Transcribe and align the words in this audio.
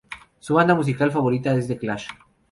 Su 0.39 0.55
banda 0.55 0.73
musical 0.73 1.11
favorita 1.11 1.53
es 1.53 1.67
The 1.67 1.77
Clash. 1.77 2.07